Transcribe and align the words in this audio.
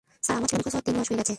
Sir, 0.25 0.35
আমার 0.39 0.45
ছেলে 0.51 0.59
নিখোঁজ 0.59 0.73
হওয়ার 0.75 0.85
তিন 0.87 0.95
মাস 0.99 1.07
হয়ে 1.09 1.17
গেছে। 1.19 1.29